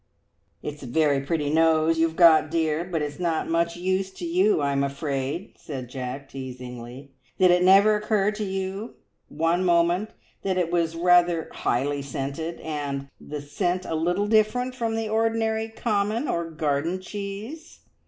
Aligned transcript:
"It's 0.63 0.81
a 0.81 0.87
very 0.87 1.19
pretty 1.21 1.51
nose 1.51 1.99
you've 1.99 2.15
got, 2.15 2.49
dear, 2.49 2.83
but 2.83 3.03
it's 3.03 3.19
not 3.19 3.47
much 3.47 3.75
use 3.77 4.09
to 4.13 4.25
you, 4.25 4.59
I'm 4.59 4.83
afraid," 4.83 5.53
said 5.59 5.89
Jack 5.91 6.27
teasingly. 6.29 7.11
"Did 7.37 7.51
it 7.51 7.61
never 7.63 7.95
occur 7.97 8.31
to 8.31 8.43
you 8.43 8.95
one 9.27 9.63
moment 9.63 10.09
that 10.41 10.57
it 10.57 10.71
was 10.71 10.95
rather 10.95 11.49
highly 11.51 12.01
scented, 12.01 12.59
and 12.61 13.09
the 13.19 13.43
scent 13.43 13.85
a 13.85 13.93
little 13.93 14.25
different 14.25 14.73
from 14.73 14.95
the 14.95 15.07
ordinary 15.07 15.69
common 15.69 16.27
or 16.27 16.49
garden 16.49 16.99
cheese?" 16.99 17.81